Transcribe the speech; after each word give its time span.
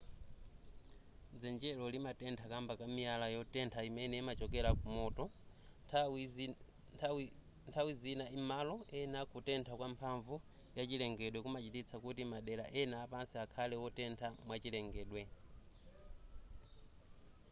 dzenjelo 1.39 1.85
limatentha 1.93 2.45
kamba 2.51 2.73
ka 2.79 2.85
miyala 2.95 3.25
yotentha 3.35 3.79
imene 3.89 4.15
imachokera 4.23 4.69
kumoto 4.81 5.23
nthawi 7.67 7.93
zima 8.01 8.25
m'malo 8.39 8.75
ena 8.99 9.19
kutentha 9.31 9.73
kwa 9.79 9.87
mphamvu 9.93 10.35
ya 10.77 10.83
chilengedwe 10.89 11.39
kumachititsa 11.41 11.95
kuti 12.03 12.23
madera 12.33 12.65
ena 12.81 12.95
apansi 13.05 13.35
akhale 13.43 13.75
wotentha 13.83 14.27
mwachilengedwe 14.47 15.21